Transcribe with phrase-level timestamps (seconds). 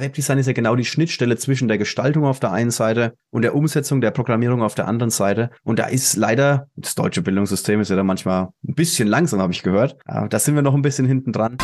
[0.00, 3.54] Webdesign ist ja genau die Schnittstelle zwischen der Gestaltung auf der einen Seite und der
[3.54, 5.50] Umsetzung der Programmierung auf der anderen Seite.
[5.62, 9.52] Und da ist leider, das deutsche Bildungssystem ist ja da manchmal ein bisschen langsam, habe
[9.52, 9.96] ich gehört.
[10.06, 11.58] Da sind wir noch ein bisschen hinten dran.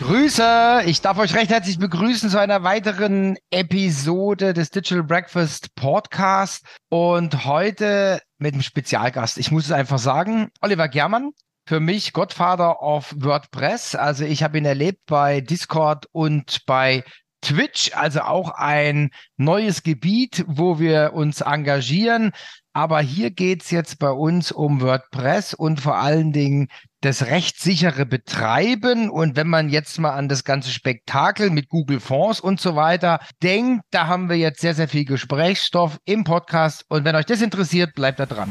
[0.00, 0.82] Grüße!
[0.86, 7.44] Ich darf euch recht herzlich begrüßen zu einer weiteren Episode des Digital Breakfast Podcast und
[7.44, 9.38] heute mit einem Spezialgast.
[9.38, 11.30] Ich muss es einfach sagen, Oliver Germann,
[11.66, 13.94] für mich Godfather of WordPress.
[13.94, 17.04] Also ich habe ihn erlebt bei Discord und bei
[17.42, 22.32] Twitch, also auch ein neues Gebiet, wo wir uns engagieren.
[22.72, 26.68] Aber hier geht's jetzt bei uns um WordPress und vor allen Dingen
[27.02, 29.10] das rechtssichere Betreiben.
[29.10, 33.20] Und wenn man jetzt mal an das ganze Spektakel mit Google Fonds und so weiter
[33.42, 36.84] denkt, da haben wir jetzt sehr, sehr viel Gesprächsstoff im Podcast.
[36.88, 38.50] Und wenn euch das interessiert, bleibt da dran.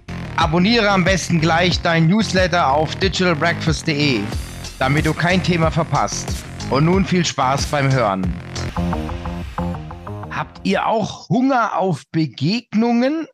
[0.41, 4.21] Abonniere am besten gleich dein Newsletter auf digitalbreakfast.de,
[4.79, 6.27] damit du kein Thema verpasst.
[6.71, 8.33] Und nun viel Spaß beim Hören.
[10.31, 13.27] Habt ihr auch Hunger auf Begegnungen?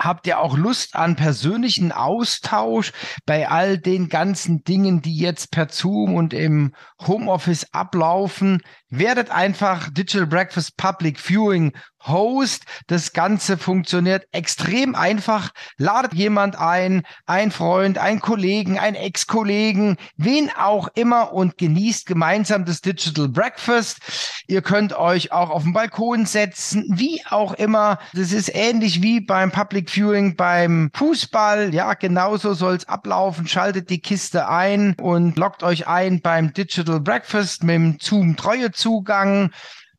[0.00, 2.92] Habt ihr auch Lust an persönlichen Austausch
[3.26, 6.72] bei all den ganzen Dingen, die jetzt per Zoom und im
[7.04, 8.62] Homeoffice ablaufen?
[8.90, 11.72] Werdet einfach Digital Breakfast Public Viewing
[12.06, 12.64] Host.
[12.86, 15.50] Das Ganze funktioniert extrem einfach.
[15.78, 22.64] Ladet jemand ein, ein Freund, ein Kollegen, ein Ex-Kollegen, wen auch immer und genießt gemeinsam
[22.64, 23.98] das Digital Breakfast.
[24.46, 27.98] Ihr könnt euch auch auf den Balkon setzen, wie auch immer.
[28.12, 31.74] Das ist ähnlich wie beim Public Viewing beim Fußball.
[31.74, 33.48] Ja, genauso soll's ablaufen.
[33.48, 38.70] Schaltet die Kiste ein und loggt euch ein beim Digital Breakfast mit dem Zoom Treue
[38.72, 39.50] Zugang.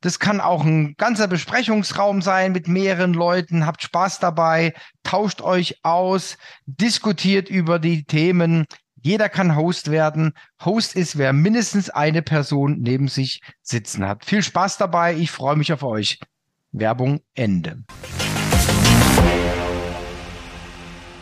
[0.05, 3.65] Das kann auch ein ganzer Besprechungsraum sein mit mehreren Leuten.
[3.65, 8.65] Habt Spaß dabei, tauscht euch aus, diskutiert über die Themen.
[9.01, 10.33] Jeder kann Host werden.
[10.63, 14.25] Host ist, wer mindestens eine Person neben sich sitzen hat.
[14.25, 15.15] Viel Spaß dabei.
[15.15, 16.19] Ich freue mich auf euch.
[16.71, 17.81] Werbung Ende.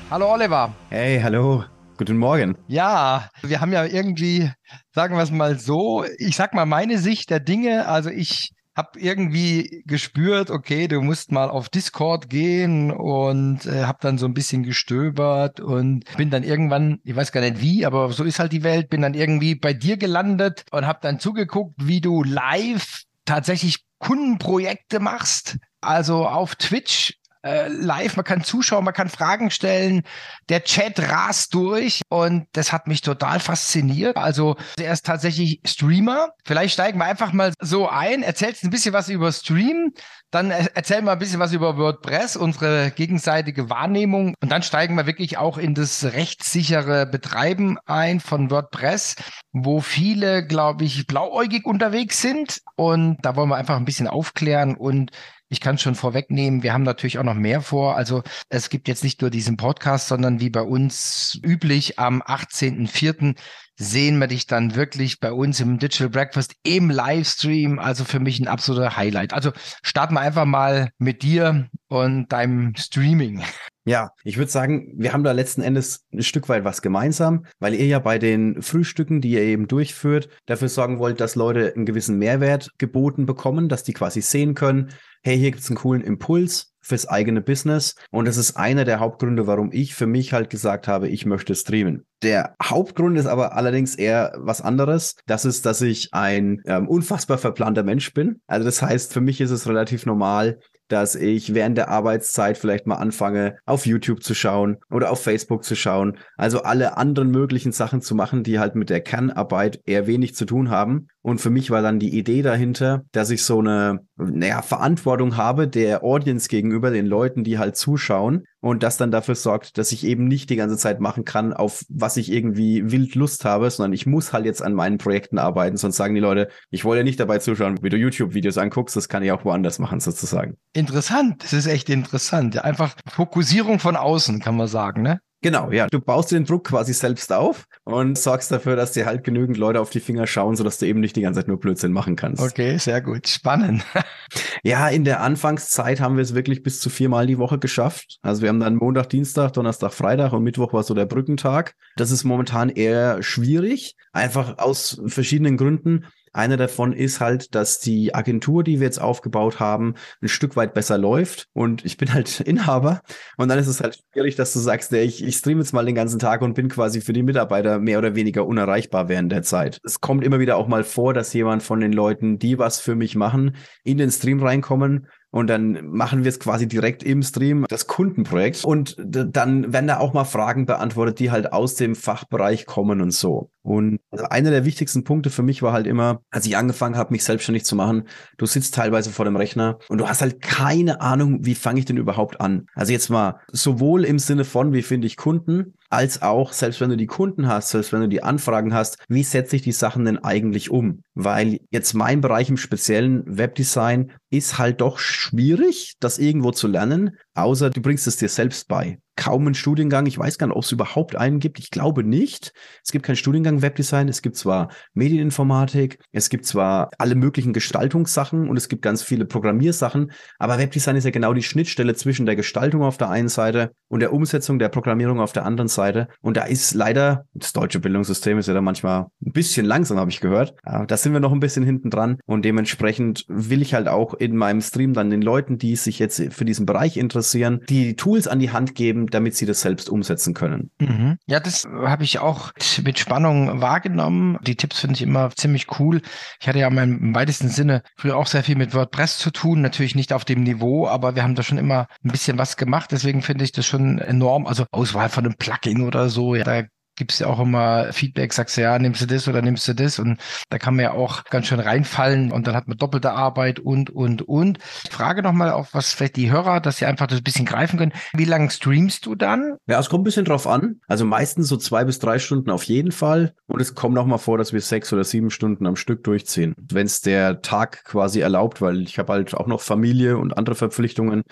[0.09, 0.75] Hallo Oliver.
[0.89, 1.63] Hey, hallo.
[1.95, 2.57] Guten Morgen.
[2.67, 4.51] Ja, wir haben ja irgendwie,
[4.91, 7.88] sagen wir es mal so, ich sag mal meine Sicht der Dinge.
[7.88, 14.00] Also ich habe irgendwie gespürt, okay, du musst mal auf Discord gehen und äh, habe
[14.01, 18.11] dann so ein bisschen gestöbert und bin dann irgendwann, ich weiß gar nicht wie, aber
[18.11, 21.75] so ist halt die Welt, bin dann irgendwie bei dir gelandet und habe dann zugeguckt,
[21.78, 25.57] wie du live tatsächlich Kundenprojekte machst.
[25.79, 30.03] Also auf Twitch äh, live, man kann zuschauen, man kann Fragen stellen,
[30.49, 34.17] der Chat rast durch und das hat mich total fasziniert.
[34.17, 36.29] Also er ist tatsächlich Streamer.
[36.45, 39.91] Vielleicht steigen wir einfach mal so ein, erzählst ein bisschen was über Stream,
[40.31, 45.05] dann erzähl mal ein bisschen was über WordPress, unsere gegenseitige Wahrnehmung und dann steigen wir
[45.05, 49.15] wirklich auch in das rechtssichere Betreiben ein von WordPress,
[49.51, 54.75] wo viele, glaube ich, blauäugig unterwegs sind und da wollen wir einfach ein bisschen aufklären
[54.75, 55.11] und
[55.53, 57.96] ich kann schon vorwegnehmen, wir haben natürlich auch noch mehr vor.
[57.96, 63.36] Also es gibt jetzt nicht nur diesen Podcast, sondern wie bei uns üblich am 18.04.
[63.83, 67.79] sehen wir dich dann wirklich bei uns im Digital Breakfast im Livestream.
[67.79, 69.33] Also für mich ein absoluter Highlight.
[69.33, 69.51] Also
[69.83, 73.43] starten wir einfach mal mit dir und deinem Streaming.
[73.85, 77.73] Ja, ich würde sagen, wir haben da letzten Endes ein Stück weit was gemeinsam, weil
[77.73, 81.85] ihr ja bei den Frühstücken, die ihr eben durchführt, dafür sorgen wollt, dass Leute einen
[81.85, 84.91] gewissen Mehrwert geboten bekommen, dass die quasi sehen können,
[85.22, 87.95] hey, hier gibt's einen coolen Impuls fürs eigene Business.
[88.11, 91.55] Und das ist einer der Hauptgründe, warum ich für mich halt gesagt habe, ich möchte
[91.55, 92.05] streamen.
[92.21, 95.16] Der Hauptgrund ist aber allerdings eher was anderes.
[95.25, 98.41] Das ist, dass ich ein ähm, unfassbar verplanter Mensch bin.
[98.47, 102.88] Also das heißt, für mich ist es relativ normal, dass ich während der Arbeitszeit vielleicht
[102.88, 106.18] mal anfange, auf YouTube zu schauen oder auf Facebook zu schauen.
[106.38, 110.46] Also alle anderen möglichen Sachen zu machen, die halt mit der Kernarbeit eher wenig zu
[110.46, 111.08] tun haben.
[111.22, 115.68] Und für mich war dann die Idee dahinter, dass ich so eine, naja, Verantwortung habe
[115.68, 120.05] der Audience gegenüber den Leuten, die halt zuschauen und das dann dafür sorgt, dass ich
[120.05, 123.91] eben nicht die ganze Zeit machen kann, auf was ich irgendwie wild Lust habe, sondern
[123.91, 127.19] ich muss halt jetzt an meinen Projekten arbeiten, sonst sagen die Leute, ich wollte nicht
[127.19, 130.55] dabei zuschauen, wie du YouTube-Videos anguckst, das kann ich auch woanders machen sozusagen.
[130.71, 132.63] Interessant, das ist echt interessant.
[132.63, 135.19] Einfach Fokussierung von außen, kann man sagen, ne?
[135.43, 135.87] Genau, ja.
[135.87, 139.81] Du baust den Druck quasi selbst auf und sorgst dafür, dass dir halt genügend Leute
[139.81, 142.41] auf die Finger schauen, sodass du eben nicht die ganze Zeit nur Blödsinn machen kannst.
[142.41, 143.28] Okay, sehr gut.
[143.28, 143.84] Spannend.
[144.63, 148.19] ja, in der Anfangszeit haben wir es wirklich bis zu viermal die Woche geschafft.
[148.22, 151.75] Also wir haben dann Montag, Dienstag, Donnerstag, Freitag und Mittwoch war so der Brückentag.
[151.97, 156.05] Das ist momentan eher schwierig, einfach aus verschiedenen Gründen.
[156.34, 160.74] Einer davon ist halt, dass die Agentur, die wir jetzt aufgebaut haben, ein Stück weit
[160.74, 163.02] besser läuft und ich bin halt Inhaber
[163.38, 165.85] und dann ist es halt schwierig, dass du sagst, ja, ich, ich streame jetzt mal
[165.85, 169.44] den ganzen Tag und bin quasi für die Mitarbeiter mehr oder weniger unerreichbar während der
[169.44, 169.80] Zeit.
[169.84, 172.96] Es kommt immer wieder auch mal vor, dass jemand von den Leuten, die was für
[172.96, 177.66] mich machen, in den Stream reinkommen und dann machen wir es quasi direkt im Stream,
[177.68, 178.64] das Kundenprojekt.
[178.64, 183.12] Und dann werden da auch mal Fragen beantwortet, die halt aus dem Fachbereich kommen und
[183.12, 183.50] so.
[183.64, 187.24] Und einer der wichtigsten Punkte für mich war halt immer, als ich angefangen habe, mich
[187.24, 188.03] selbstständig zu machen,
[188.38, 191.85] du sitzt teilweise vor dem Rechner und du hast halt keine Ahnung, wie fange ich
[191.85, 192.68] denn überhaupt an.
[192.76, 196.90] Also jetzt mal sowohl im Sinne von, wie finde ich Kunden, als auch, selbst wenn
[196.90, 200.06] du die Kunden hast, selbst wenn du die Anfragen hast, wie setze ich die Sachen
[200.06, 201.03] denn eigentlich um?
[201.15, 207.17] Weil jetzt mein Bereich im speziellen Webdesign ist halt doch schwierig, das irgendwo zu lernen,
[207.35, 210.05] außer du bringst es dir selbst bei kaum einen Studiengang.
[210.07, 211.59] Ich weiß gar nicht, ob es überhaupt einen gibt.
[211.59, 212.51] Ich glaube nicht.
[212.83, 214.07] Es gibt keinen Studiengang Webdesign.
[214.09, 219.25] Es gibt zwar Medieninformatik, es gibt zwar alle möglichen Gestaltungssachen und es gibt ganz viele
[219.25, 223.71] Programmiersachen, aber Webdesign ist ja genau die Schnittstelle zwischen der Gestaltung auf der einen Seite
[223.87, 226.07] und der Umsetzung der Programmierung auf der anderen Seite.
[226.21, 230.09] Und da ist leider, das deutsche Bildungssystem ist ja da manchmal ein bisschen langsam, habe
[230.09, 230.55] ich gehört.
[230.63, 234.35] Da sind wir noch ein bisschen hinten dran und dementsprechend will ich halt auch in
[234.35, 238.40] meinem Stream dann den Leuten, die sich jetzt für diesen Bereich interessieren, die Tools an
[238.40, 240.72] die Hand geben, damit sie das selbst umsetzen können.
[240.79, 241.17] Mhm.
[241.28, 242.52] Ja, das habe ich auch
[242.84, 244.38] mit Spannung wahrgenommen.
[244.41, 246.02] Die Tipps finde ich immer ziemlich cool.
[246.40, 249.96] Ich hatte ja im weitesten Sinne früher auch sehr viel mit WordPress zu tun, natürlich
[249.96, 252.91] nicht auf dem Niveau, aber wir haben da schon immer ein bisschen was gemacht.
[252.91, 254.47] Deswegen finde ich das schon enorm.
[254.47, 256.63] Also Auswahl von einem Plugin oder so, ja, da
[256.95, 259.74] gibt es ja auch immer Feedback, sagst du ja, nimmst du das oder nimmst du
[259.74, 260.19] das und
[260.50, 263.89] da kann man ja auch ganz schön reinfallen und dann hat man doppelte Arbeit und,
[263.89, 264.60] und, und.
[264.89, 267.93] Frage nochmal auf was vielleicht die Hörer, dass sie einfach das ein bisschen greifen können.
[268.13, 269.57] Wie lange streamst du dann?
[269.67, 270.81] Ja, es kommt ein bisschen drauf an.
[270.88, 274.17] Also meistens so zwei bis drei Stunden auf jeden Fall und es kommt auch mal
[274.17, 278.19] vor, dass wir sechs oder sieben Stunden am Stück durchziehen, wenn es der Tag quasi
[278.19, 281.24] erlaubt, weil ich habe halt auch noch Familie und andere Verpflichtungen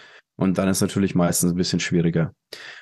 [0.41, 2.33] und dann ist natürlich meistens ein bisschen schwieriger.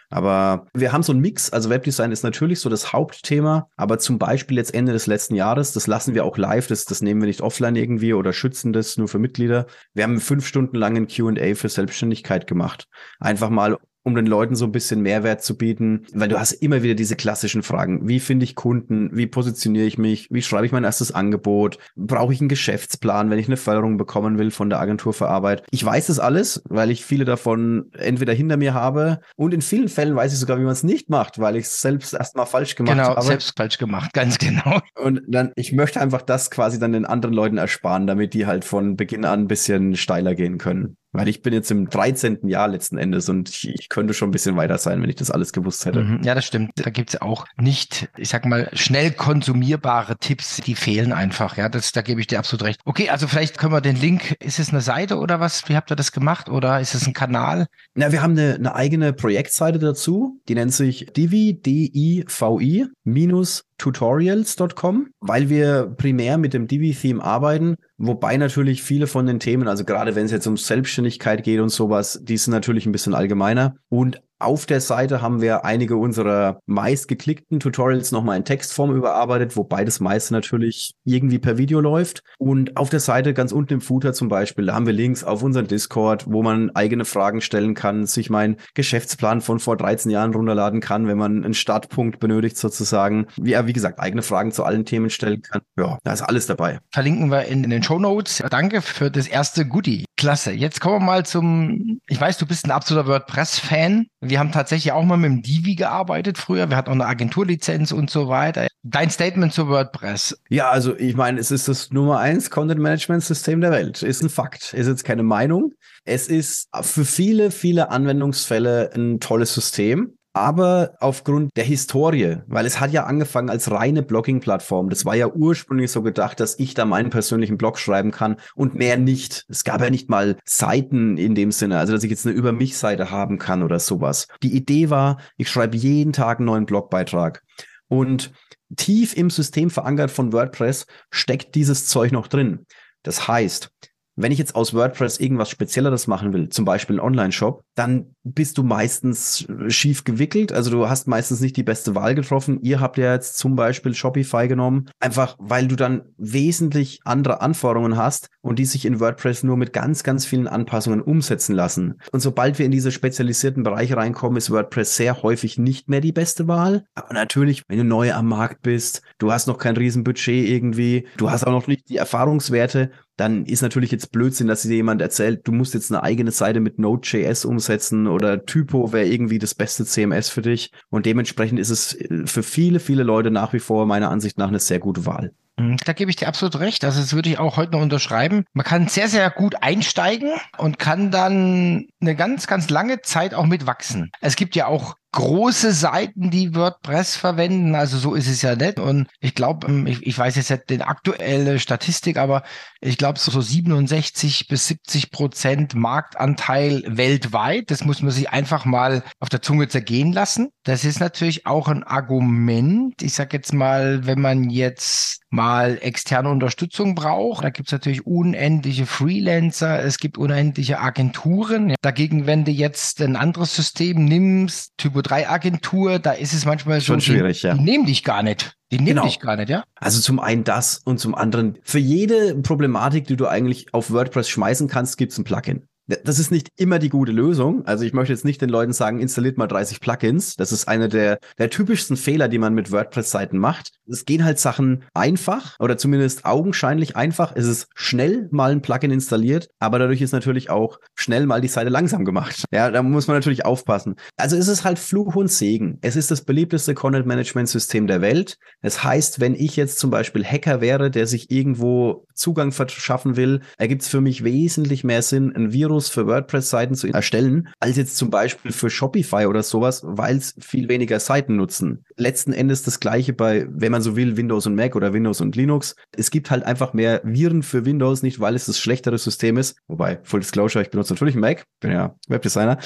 [0.09, 1.51] Aber wir haben so einen Mix.
[1.51, 5.73] Also Webdesign ist natürlich so das Hauptthema, aber zum Beispiel jetzt Ende des letzten Jahres,
[5.73, 8.97] das lassen wir auch live, das, das nehmen wir nicht offline irgendwie oder schützen das
[8.97, 9.67] nur für Mitglieder.
[9.93, 12.87] Wir haben fünf Stunden lang ein QA für Selbstständigkeit gemacht.
[13.19, 16.83] Einfach mal, um den Leuten so ein bisschen Mehrwert zu bieten, weil du hast immer
[16.83, 18.07] wieder diese klassischen Fragen.
[18.07, 19.09] Wie finde ich Kunden?
[19.13, 20.27] Wie positioniere ich mich?
[20.31, 21.77] Wie schreibe ich mein erstes Angebot?
[21.95, 25.63] Brauche ich einen Geschäftsplan, wenn ich eine Förderung bekommen will von der Agentur für Arbeit?
[25.71, 29.89] Ich weiß das alles, weil ich viele davon entweder hinter mir habe und in vielen
[29.89, 32.75] Fällen weiß ich sogar, wie man es nicht macht, weil ich es selbst erstmal falsch
[32.75, 33.15] gemacht genau, habe.
[33.15, 34.79] Genau, selbst falsch gemacht, ganz genau.
[34.95, 38.65] Und dann, ich möchte einfach das quasi dann den anderen Leuten ersparen, damit die halt
[38.65, 40.97] von Beginn an ein bisschen steiler gehen können.
[41.11, 42.47] Weil ich bin jetzt im 13.
[42.47, 45.31] Jahr letzten Endes und ich, ich könnte schon ein bisschen weiter sein, wenn ich das
[45.31, 46.03] alles gewusst hätte.
[46.03, 46.71] Mhm, ja, das stimmt.
[46.75, 51.57] Da gibt's auch nicht, ich sag mal, schnell konsumierbare Tipps, die fehlen einfach.
[51.57, 52.79] Ja, das, da gebe ich dir absolut recht.
[52.85, 55.67] Okay, also vielleicht können wir den Link, ist es eine Seite oder was?
[55.67, 56.47] Wie habt ihr das gemacht?
[56.47, 57.65] Oder ist es ein Kanal?
[57.95, 65.07] Na, wir haben eine, eine eigene Projektseite dazu, die nennt sich divi, D-I-V-I, minus tutorials.com,
[65.21, 70.15] weil wir primär mit dem Divi-Theme arbeiten, wobei natürlich viele von den Themen, also gerade
[70.15, 73.75] wenn es jetzt um Selbstständigkeit geht und sowas, die sind natürlich ein bisschen allgemeiner.
[73.89, 79.83] Und auf der Seite haben wir einige unserer meistgeklickten Tutorials nochmal in Textform überarbeitet, wobei
[79.83, 82.23] das meiste natürlich irgendwie per Video läuft.
[82.37, 85.43] Und auf der Seite ganz unten im Footer zum Beispiel, da haben wir Links auf
[85.43, 90.33] unseren Discord, wo man eigene Fragen stellen kann, sich meinen Geschäftsplan von vor 13 Jahren
[90.33, 93.27] runterladen kann, wenn man einen Startpunkt benötigt sozusagen.
[93.35, 95.61] Wie, wie gesagt, eigene Fragen zu allen Themen stellen kann.
[95.77, 96.79] Ja, da ist alles dabei.
[96.91, 98.41] Verlinken wir in, in den Show Notes.
[98.49, 100.05] Danke für das erste Goodie.
[100.17, 100.51] Klasse.
[100.51, 104.07] Jetzt kommen wir mal zum, ich weiß, du bist ein absoluter WordPress-Fan.
[104.29, 106.69] Wir haben tatsächlich auch mal mit dem Divi gearbeitet früher.
[106.69, 108.67] Wir hatten auch eine Agenturlizenz und so weiter.
[108.83, 110.39] Dein Statement zu WordPress?
[110.49, 114.03] Ja, also ich meine, es ist das Nummer eins Content Management System der Welt.
[114.03, 114.73] Ist ein Fakt.
[114.73, 115.73] Ist jetzt keine Meinung.
[116.05, 122.79] Es ist für viele, viele Anwendungsfälle ein tolles System aber aufgrund der Historie, weil es
[122.79, 124.89] hat ja angefangen als reine Blogging-Plattform.
[124.89, 128.73] Das war ja ursprünglich so gedacht, dass ich da meinen persönlichen Blog schreiben kann und
[128.73, 129.45] mehr nicht.
[129.49, 132.53] Es gab ja nicht mal Seiten in dem Sinne, also dass ich jetzt eine Über
[132.53, 134.27] mich-Seite haben kann oder sowas.
[134.41, 137.43] Die Idee war, ich schreibe jeden Tag einen neuen Blogbeitrag.
[137.89, 138.31] Und
[138.77, 142.65] tief im System verankert von WordPress steckt dieses Zeug noch drin.
[143.03, 143.71] Das heißt,
[144.19, 148.57] wenn ich jetzt aus WordPress irgendwas Spezielleres machen will, zum Beispiel einen Online-Shop, dann bist
[148.57, 150.51] du meistens schief gewickelt.
[150.51, 152.59] Also du hast meistens nicht die beste Wahl getroffen.
[152.61, 157.95] Ihr habt ja jetzt zum Beispiel Shopify genommen, einfach weil du dann wesentlich andere Anforderungen
[157.95, 161.95] hast und die sich in WordPress nur mit ganz, ganz vielen Anpassungen umsetzen lassen.
[162.11, 166.11] Und sobald wir in diese spezialisierten Bereiche reinkommen, ist WordPress sehr häufig nicht mehr die
[166.11, 166.83] beste Wahl.
[166.93, 171.31] Aber natürlich, wenn du neu am Markt bist, du hast noch kein Riesenbudget irgendwie, du
[171.31, 175.47] hast auch noch nicht die Erfahrungswerte, dann ist natürlich jetzt Blödsinn, dass dir jemand erzählt,
[175.47, 179.85] du musst jetzt eine eigene Seite mit Node.js umsetzen oder Typo wäre irgendwie das beste
[179.85, 180.71] CMS für dich.
[180.89, 184.47] Und dementsprechend ist es äh, für viele, viele Leute nach wie vor meiner Ansicht nach
[184.47, 185.33] eine sehr gute Wahl.
[185.57, 186.85] Mhm, da gebe ich dir absolut recht.
[186.85, 188.45] Also das würde ich auch heute noch unterschreiben.
[188.53, 193.45] Man kann sehr, sehr gut einsteigen und kann dann eine ganz, ganz lange Zeit auch
[193.45, 194.11] mitwachsen.
[194.21, 197.75] Es gibt ja auch große Seiten, die WordPress verwenden.
[197.75, 198.79] Also so ist es ja nicht.
[198.79, 202.43] Und ich glaube, ähm, ich, ich, weiß jetzt nicht die aktuelle Statistik, aber
[202.79, 207.71] ich glaube so 67 bis 70 Prozent Marktanteil weltweit.
[207.71, 210.49] Das muss man sich einfach mal auf der Zunge zergehen lassen.
[210.63, 213.01] Das ist natürlich auch ein Argument.
[213.01, 218.05] Ich sage jetzt mal, wenn man jetzt mal externe Unterstützung braucht, da gibt es natürlich
[218.05, 221.73] unendliche Freelancer, es gibt unendliche Agenturen.
[221.81, 226.45] Dagegen, wenn du jetzt ein anderes System nimmst, Typo Typo 3 Agentur, da ist es
[226.45, 227.53] manchmal schon so, schwierig, die, ja.
[227.53, 228.55] Die nehmen dich gar nicht.
[228.71, 229.05] Die nehmen genau.
[229.05, 229.63] dich gar nicht, ja?
[229.75, 234.29] Also zum einen das und zum anderen, für jede Problematik, die du eigentlich auf WordPress
[234.29, 235.68] schmeißen kannst, gibt es ein Plugin.
[236.03, 237.65] Das ist nicht immer die gute Lösung.
[237.65, 240.35] Also ich möchte jetzt nicht den Leuten sagen, installiert mal 30 Plugins.
[240.35, 243.71] Das ist einer der, der typischsten Fehler, die man mit WordPress-Seiten macht.
[243.87, 247.33] Es gehen halt Sachen einfach oder zumindest augenscheinlich einfach.
[247.35, 251.47] Es ist schnell mal ein Plugin installiert, aber dadurch ist natürlich auch schnell mal die
[251.47, 252.43] Seite langsam gemacht.
[252.51, 253.95] Ja, da muss man natürlich aufpassen.
[254.15, 255.79] Also es ist halt Fluch und Segen.
[255.81, 258.37] Es ist das beliebteste Content-Management-System der Welt.
[258.61, 263.41] Das heißt, wenn ich jetzt zum Beispiel Hacker wäre, der sich irgendwo Zugang verschaffen will,
[263.57, 267.97] ergibt es für mich wesentlich mehr Sinn, ein Virus für WordPress-Seiten zu erstellen, als jetzt
[267.97, 271.85] zum Beispiel für Shopify oder sowas, weil es viel weniger Seiten nutzen.
[271.95, 275.35] Letzten Endes das gleiche bei, wenn man so will, Windows und Mac oder Windows und
[275.35, 275.75] Linux.
[275.95, 279.57] Es gibt halt einfach mehr Viren für Windows, nicht weil es das schlechtere System ist.
[279.67, 282.59] Wobei, Full Disclosure, ich benutze natürlich Mac, bin ja Webdesigner.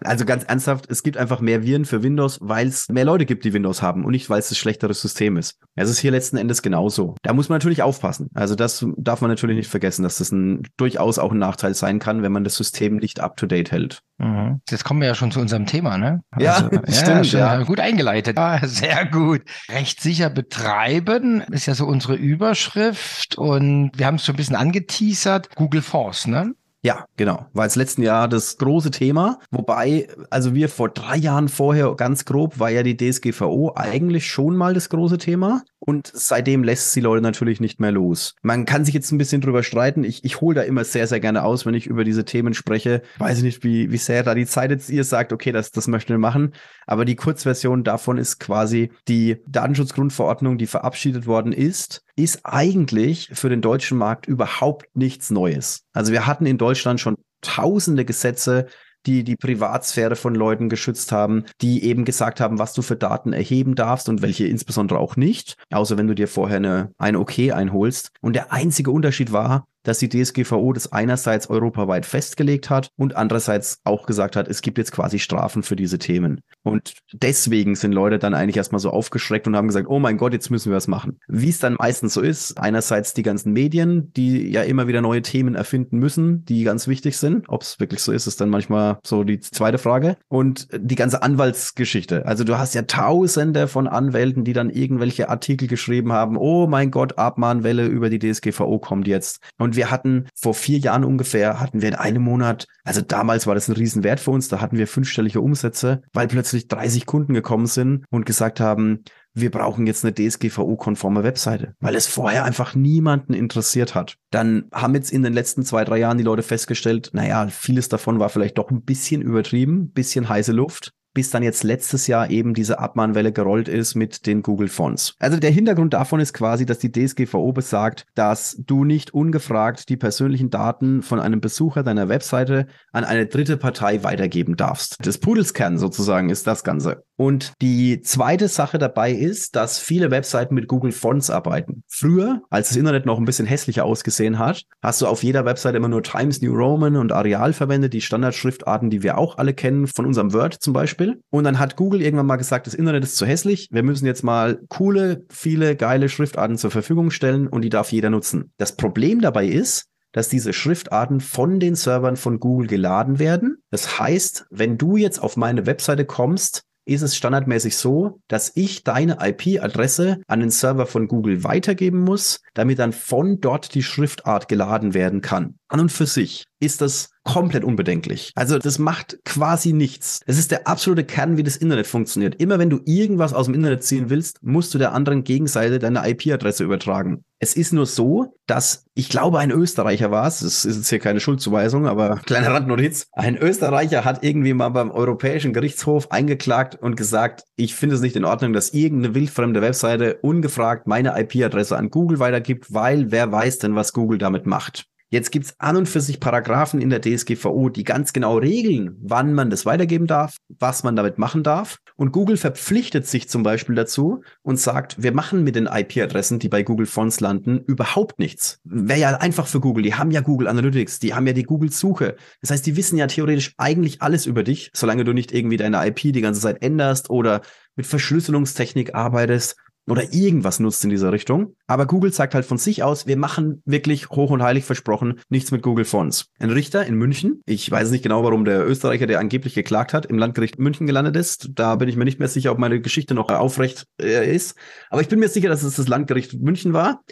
[0.00, 3.44] Also ganz ernsthaft, es gibt einfach mehr Viren für Windows, weil es mehr Leute gibt,
[3.44, 5.58] die Windows haben und nicht, weil es das schlechtere System ist.
[5.76, 7.14] Es ist hier letzten Endes genauso.
[7.22, 8.28] Da muss man natürlich aufpassen.
[8.34, 11.98] Also das darf man natürlich nicht vergessen, dass das ein, durchaus auch ein Nachteil sein
[11.98, 14.02] kann, wenn man das System nicht up-to-date hält.
[14.18, 14.60] Mhm.
[14.68, 16.22] Jetzt kommen wir ja schon zu unserem Thema, ne?
[16.38, 17.32] Ja, also, stimmt.
[17.32, 18.36] Ja, ja, Gut eingeleitet.
[18.36, 19.42] Ja, sehr gut.
[19.70, 25.54] Rechtssicher betreiben ist ja so unsere Überschrift und wir haben es schon ein bisschen angeteasert.
[25.54, 26.54] Google Force, ne?
[26.82, 27.46] Ja, genau.
[27.52, 29.40] War jetzt letzten Jahr das große Thema.
[29.50, 34.56] Wobei, also wir vor drei Jahren vorher ganz grob war ja die DSGVO eigentlich schon
[34.56, 35.62] mal das große Thema.
[35.88, 38.34] Und seitdem lässt sie Leute natürlich nicht mehr los.
[38.42, 40.04] Man kann sich jetzt ein bisschen drüber streiten.
[40.04, 43.00] Ich, ich hole da immer sehr, sehr gerne aus, wenn ich über diese Themen spreche.
[43.16, 45.88] Weiß ich nicht, wie, wie sehr da die Zeit jetzt ihr sagt, okay, das, das
[45.88, 46.52] möchten wir machen.
[46.86, 53.48] Aber die Kurzversion davon ist quasi die Datenschutzgrundverordnung, die verabschiedet worden ist, ist eigentlich für
[53.48, 55.86] den deutschen Markt überhaupt nichts Neues.
[55.94, 58.66] Also wir hatten in Deutschland schon tausende Gesetze,
[59.06, 63.32] die die Privatsphäre von Leuten geschützt haben, die eben gesagt haben, was du für Daten
[63.32, 67.38] erheben darfst und welche insbesondere auch nicht, außer wenn du dir vorher eine, ein OK
[67.52, 68.10] einholst.
[68.20, 73.80] Und der einzige Unterschied war, dass die DSGVO das einerseits europaweit festgelegt hat und andererseits
[73.84, 76.40] auch gesagt hat, es gibt jetzt quasi Strafen für diese Themen.
[76.62, 80.34] Und deswegen sind Leute dann eigentlich erstmal so aufgeschreckt und haben gesagt, oh mein Gott,
[80.34, 81.18] jetzt müssen wir was machen.
[81.26, 85.22] Wie es dann meistens so ist, einerseits die ganzen Medien, die ja immer wieder neue
[85.22, 87.48] Themen erfinden müssen, die ganz wichtig sind.
[87.48, 90.18] Ob es wirklich so ist, ist dann manchmal so die zweite Frage.
[90.28, 92.26] Und die ganze Anwaltsgeschichte.
[92.26, 96.90] Also du hast ja tausende von Anwälten, die dann irgendwelche Artikel geschrieben haben, oh mein
[96.90, 99.40] Gott, Abmahnwelle über die DSGVO kommt jetzt.
[99.56, 103.54] Und wir hatten vor vier Jahren ungefähr, hatten wir in einem Monat, also damals war
[103.54, 107.66] das ein Riesenwert für uns, da hatten wir fünfstellige Umsätze, weil plötzlich 30 Kunden gekommen
[107.66, 109.04] sind und gesagt haben,
[109.34, 114.16] wir brauchen jetzt eine DSGVO-konforme Webseite, weil es vorher einfach niemanden interessiert hat.
[114.30, 118.18] Dann haben jetzt in den letzten zwei, drei Jahren die Leute festgestellt, naja, vieles davon
[118.18, 122.54] war vielleicht doch ein bisschen übertrieben, bisschen heiße Luft bis dann jetzt letztes Jahr eben
[122.54, 125.16] diese Abmahnwelle gerollt ist mit den Google Fonts.
[125.18, 129.96] Also der Hintergrund davon ist quasi, dass die DSGVO besagt, dass du nicht ungefragt die
[129.96, 134.98] persönlichen Daten von einem Besucher deiner Webseite an eine dritte Partei weitergeben darfst.
[135.04, 137.02] Das Pudelskern sozusagen ist das Ganze.
[137.18, 141.82] Und die zweite Sache dabei ist, dass viele Webseiten mit Google Fonts arbeiten.
[141.88, 145.76] Früher, als das Internet noch ein bisschen hässlicher ausgesehen hat, hast du auf jeder Webseite
[145.76, 149.88] immer nur Times New Roman und Arial verwendet, die Standardschriftarten, die wir auch alle kennen,
[149.88, 151.20] von unserem Word zum Beispiel.
[151.30, 154.22] Und dann hat Google irgendwann mal gesagt, das Internet ist zu hässlich, wir müssen jetzt
[154.22, 158.52] mal coole, viele geile Schriftarten zur Verfügung stellen und die darf jeder nutzen.
[158.58, 163.58] Das Problem dabei ist, dass diese Schriftarten von den Servern von Google geladen werden.
[163.70, 168.84] Das heißt, wenn du jetzt auf meine Webseite kommst, ist es standardmäßig so, dass ich
[168.84, 174.48] deine IP-Adresse an den Server von Google weitergeben muss, damit dann von dort die Schriftart
[174.48, 175.57] geladen werden kann.
[175.68, 178.32] An und für sich ist das komplett unbedenklich.
[178.34, 180.20] Also das macht quasi nichts.
[180.26, 182.36] Es ist der absolute Kern, wie das Internet funktioniert.
[182.40, 186.08] Immer wenn du irgendwas aus dem Internet ziehen willst, musst du der anderen Gegenseite deine
[186.08, 187.22] IP-Adresse übertragen.
[187.38, 190.98] Es ist nur so, dass ich glaube, ein Österreicher war es, das ist jetzt hier
[190.98, 193.06] keine Schuldzuweisung, aber kleine Randnotiz.
[193.12, 198.16] Ein Österreicher hat irgendwie mal beim Europäischen Gerichtshof eingeklagt und gesagt, ich finde es nicht
[198.16, 203.58] in Ordnung, dass irgendeine wildfremde Webseite ungefragt meine IP-Adresse an Google weitergibt, weil wer weiß
[203.58, 204.86] denn, was Google damit macht.
[205.10, 209.32] Jetzt gibt's an und für sich Paragraphen in der DSGVO, die ganz genau regeln, wann
[209.32, 211.78] man das weitergeben darf, was man damit machen darf.
[211.96, 216.50] Und Google verpflichtet sich zum Beispiel dazu und sagt, wir machen mit den IP-Adressen, die
[216.50, 218.60] bei Google Fonts landen, überhaupt nichts.
[218.64, 219.82] Wäre ja einfach für Google.
[219.82, 222.16] Die haben ja Google Analytics, die haben ja die Google-Suche.
[222.42, 225.86] Das heißt, die wissen ja theoretisch eigentlich alles über dich, solange du nicht irgendwie deine
[225.86, 227.40] IP die ganze Zeit änderst oder
[227.76, 229.56] mit Verschlüsselungstechnik arbeitest
[229.90, 231.54] oder irgendwas nutzt in dieser Richtung.
[231.66, 235.50] Aber Google sagt halt von sich aus, wir machen wirklich hoch und heilig versprochen nichts
[235.50, 236.26] mit Google Fonts.
[236.38, 240.06] Ein Richter in München, ich weiß nicht genau, warum der Österreicher, der angeblich geklagt hat,
[240.06, 241.50] im Landgericht München gelandet ist.
[241.54, 244.56] Da bin ich mir nicht mehr sicher, ob meine Geschichte noch aufrecht äh, ist.
[244.90, 247.02] Aber ich bin mir sicher, dass es das Landgericht München war.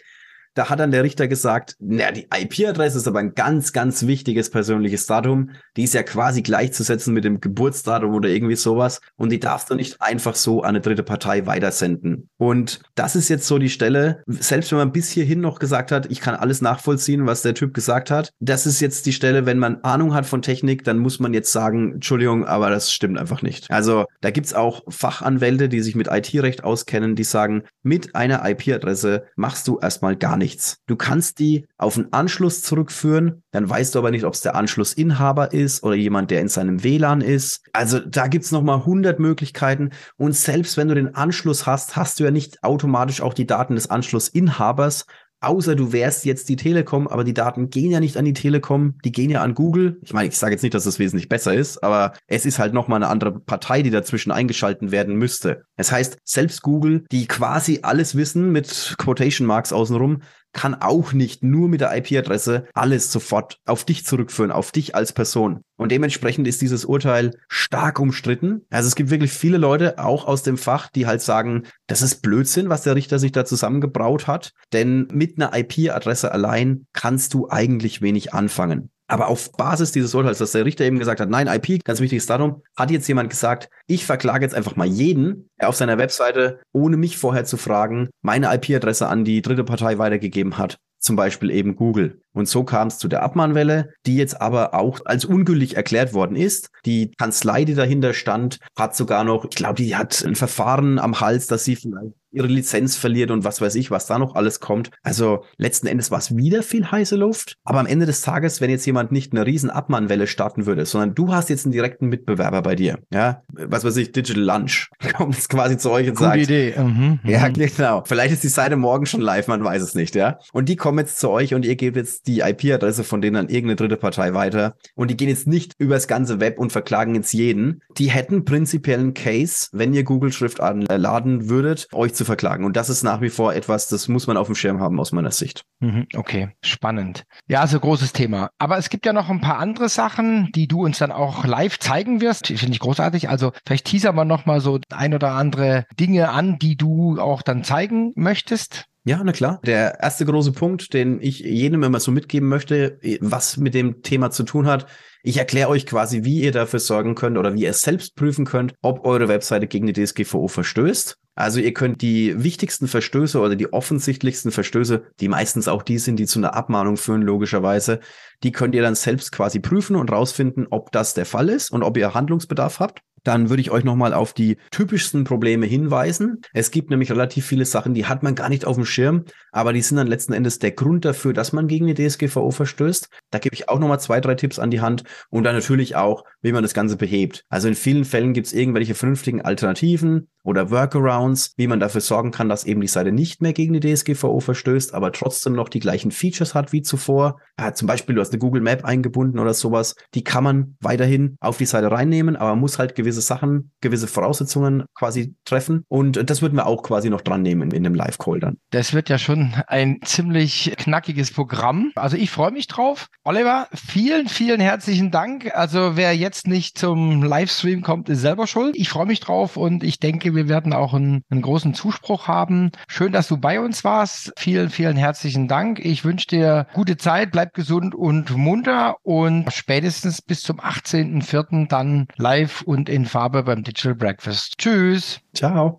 [0.57, 4.51] Da hat dann der Richter gesagt, naja, die IP-Adresse ist aber ein ganz, ganz wichtiges
[4.51, 5.51] persönliches Datum.
[5.77, 9.03] Die ist ja quasi gleichzusetzen mit dem Geburtsdatum oder irgendwie sowas.
[9.17, 12.31] Und die darfst du nicht einfach so an eine dritte Partei weitersenden.
[12.39, 16.11] Und das ist jetzt so die Stelle, selbst wenn man bis hierhin noch gesagt hat,
[16.11, 18.31] ich kann alles nachvollziehen, was der Typ gesagt hat.
[18.41, 21.53] Das ist jetzt die Stelle, wenn man Ahnung hat von Technik, dann muss man jetzt
[21.53, 23.71] sagen, Entschuldigung, aber das stimmt einfach nicht.
[23.71, 29.27] Also da gibt's auch Fachanwälte, die sich mit IT-Recht auskennen, die sagen, mit einer IP-Adresse
[29.37, 30.79] machst du erstmal gar nichts nichts.
[30.87, 34.55] Du kannst die auf einen Anschluss zurückführen, dann weißt du aber nicht, ob es der
[34.55, 37.63] Anschlussinhaber ist oder jemand, der in seinem WLAN ist.
[37.73, 42.21] Also da gibt es nochmal 100 Möglichkeiten und selbst wenn du den Anschluss hast, hast
[42.21, 45.05] du ja nicht automatisch auch die Daten des Anschlussinhabers,
[45.41, 48.99] außer du wärst jetzt die Telekom, aber die Daten gehen ja nicht an die Telekom,
[49.05, 49.99] die gehen ja an Google.
[50.03, 52.73] Ich meine, ich sage jetzt nicht, dass das wesentlich besser ist, aber es ist halt
[52.73, 55.65] nochmal eine andere Partei, die dazwischen eingeschalten werden müsste.
[55.77, 60.23] Das heißt, selbst Google, die quasi alles wissen mit Quotation Marks außenrum,
[60.57, 65.13] kann auch nicht nur mit der IP-Adresse alles sofort auf dich zurückführen, auf dich als
[65.13, 65.61] Person.
[65.77, 68.63] Und dementsprechend ist dieses Urteil stark umstritten.
[68.71, 72.23] Also es gibt wirklich viele Leute, auch aus dem Fach, die halt sagen, das ist
[72.23, 74.53] Blödsinn, was der Richter sich da zusammengebraut hat.
[74.73, 78.91] Denn mit einer IP-Adresse allein kannst du eigentlich wenig anfangen.
[79.09, 82.27] Aber auf Basis dieses Urteils, dass der Richter eben gesagt hat, nein, IP, ganz wichtiges
[82.27, 86.61] Datum, hat jetzt jemand gesagt, ich verklage jetzt einfach mal jeden, der auf seiner Webseite,
[86.73, 90.79] ohne mich vorher zu fragen, meine IP-Adresse an die dritte Partei weitergegeben hat.
[90.99, 92.21] Zum Beispiel eben Google.
[92.37, 96.37] Und so kam es zu der Abmahnwelle, die jetzt aber auch als ungültig erklärt worden
[96.37, 96.69] ist.
[96.85, 101.21] Die Kanzlei, die dahinter stand, hat sogar noch, ich glaube, die hat ein Verfahren am
[101.21, 104.61] Hals, dass sie vielleicht ihre Lizenz verliert und was weiß ich, was da noch alles
[104.61, 104.91] kommt.
[105.03, 107.57] Also letzten Endes war es wieder viel heiße Luft.
[107.65, 111.15] Aber am Ende des Tages, wenn jetzt jemand nicht eine riesen Abmahnwelle starten würde, sondern
[111.15, 115.35] du hast jetzt einen direkten Mitbewerber bei dir, ja, was weiß ich, Digital Lunch, kommt
[115.35, 116.75] jetzt quasi zu euch und Gute sagt, Idee.
[116.77, 117.55] Mhm, ja, mhm.
[117.55, 118.03] genau.
[118.05, 120.39] Vielleicht ist die Seite morgen schon live, man weiß es nicht, ja.
[120.53, 123.49] Und die kommen jetzt zu euch und ihr gebt jetzt die IP-Adresse von denen an
[123.49, 124.77] irgendeine dritte Partei weiter.
[124.95, 127.83] Und die gehen jetzt nicht übers ganze Web und verklagen jetzt jeden.
[127.99, 132.65] Die hätten prinzipiellen Case, wenn ihr Google-Schriftarten laden würdet, euch zu verklagen.
[132.65, 135.13] Und das ist nach wie vor etwas, das muss man auf dem Schirm haben aus
[135.13, 135.65] meiner Sicht.
[135.81, 137.25] Mhm, okay, spannend.
[137.49, 138.51] Ja, also großes Thema.
[138.59, 141.79] Aber es gibt ja noch ein paar andere Sachen, die du uns dann auch live
[141.79, 142.47] zeigen wirst.
[142.47, 143.29] Finde ich großartig.
[143.29, 147.43] Also vielleicht teasern wir noch mal so ein oder andere Dinge an, die du auch
[147.43, 148.87] dann zeigen möchtest.
[149.09, 149.61] Ja, na klar.
[149.65, 154.33] Der erste große Punkt, den ich jedem immer so mitgeben möchte, was mit dem Thema
[154.33, 154.87] zu tun hat,
[155.23, 158.75] ich erkläre euch quasi, wie ihr dafür sorgen könnt oder wie ihr selbst prüfen könnt,
[158.83, 161.19] ob eure Webseite gegen die DSGVO verstößt.
[161.37, 166.17] Also ihr könnt die wichtigsten Verstöße oder die offensichtlichsten Verstöße, die meistens auch die sind,
[166.17, 168.01] die zu einer Abmahnung führen, logischerweise,
[168.43, 171.85] die könnt ihr dann selbst quasi prüfen und rausfinden, ob das der Fall ist und
[171.85, 176.41] ob ihr Handlungsbedarf habt dann würde ich euch nochmal auf die typischsten Probleme hinweisen.
[176.53, 179.73] Es gibt nämlich relativ viele Sachen, die hat man gar nicht auf dem Schirm, aber
[179.73, 183.09] die sind dann letzten Endes der Grund dafür, dass man gegen die DSGVO verstößt.
[183.31, 186.25] Da gebe ich auch nochmal zwei, drei Tipps an die Hand und dann natürlich auch,
[186.43, 187.45] wie man das Ganze behebt.
[187.49, 192.31] Also in vielen Fällen gibt es irgendwelche vernünftigen Alternativen oder Workarounds, wie man dafür sorgen
[192.31, 195.81] kann, dass eben die Seite nicht mehr gegen die DSGVO verstößt, aber trotzdem noch die
[195.81, 197.41] gleichen Features hat wie zuvor.
[197.59, 199.97] Ja, zum Beispiel, du hast eine Google Map eingebunden oder sowas.
[200.15, 204.07] Die kann man weiterhin auf die Seite reinnehmen, aber man muss halt gewisse Sachen, gewisse
[204.07, 205.85] Voraussetzungen quasi treffen.
[205.89, 208.59] Und das würden wir auch quasi noch dran nehmen in dem Live-Call dann.
[208.71, 211.91] Das wird ja schon ein ziemlich knackiges Programm.
[211.97, 213.09] Also ich freue mich drauf.
[213.25, 215.53] Oliver, vielen, vielen herzlichen Dank.
[215.55, 218.77] Also wer jetzt nicht zum Livestream kommt, ist selber schuld.
[218.77, 222.71] Ich freue mich drauf und ich denke, wir werden auch einen, einen großen Zuspruch haben.
[222.89, 224.33] Schön, dass du bei uns warst.
[224.37, 225.85] Vielen, vielen herzlichen Dank.
[225.85, 231.69] Ich wünsche dir gute Zeit, bleib gesund und munter und spätestens bis zum 18.04.
[231.69, 234.59] dann live und in Farbe beim Digital Breakfast.
[234.59, 235.21] Tschüss.
[235.35, 235.77] Ciao.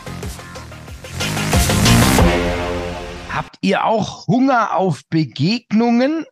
[3.30, 6.26] Habt ihr auch Hunger auf Begegnungen?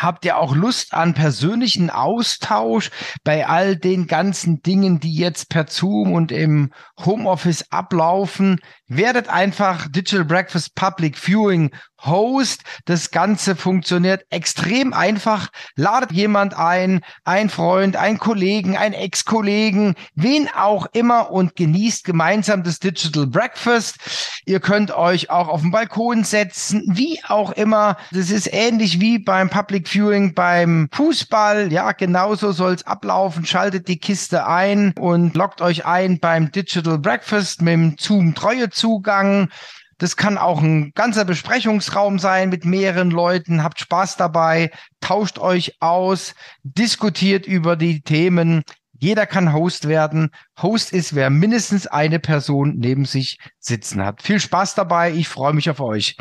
[0.00, 2.90] Habt ihr auch Lust an persönlichen Austausch
[3.22, 6.72] bei all den ganzen Dingen, die jetzt per Zoom und im
[7.04, 8.60] Homeoffice ablaufen?
[8.92, 11.70] Werdet einfach Digital Breakfast Public Viewing
[12.04, 12.62] Host.
[12.86, 15.48] Das Ganze funktioniert extrem einfach.
[15.76, 22.62] Ladet jemand ein, ein Freund, ein Kollegen, ein Ex-Kollegen, wen auch immer und genießt gemeinsam
[22.62, 24.40] das Digital Breakfast.
[24.46, 27.96] Ihr könnt euch auch auf den Balkon setzen, wie auch immer.
[28.10, 31.72] Das ist ähnlich wie beim Public Viewing beim Fußball.
[31.72, 33.44] Ja, genauso soll's ablaufen.
[33.46, 38.70] Schaltet die Kiste ein und loggt euch ein beim Digital Breakfast mit dem Zoom Treue
[38.80, 39.50] Zugang.
[39.98, 43.62] Das kann auch ein ganzer Besprechungsraum sein mit mehreren Leuten.
[43.62, 48.62] Habt Spaß dabei, tauscht euch aus, diskutiert über die Themen.
[48.98, 50.30] Jeder kann Host werden.
[50.60, 54.22] Host ist, wer mindestens eine Person neben sich sitzen hat.
[54.22, 55.12] Viel Spaß dabei.
[55.12, 56.16] Ich freue mich auf euch.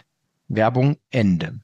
[0.50, 1.60] Werbung Ende.